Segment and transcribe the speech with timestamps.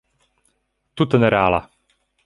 [0.95, 1.63] Tute nereala!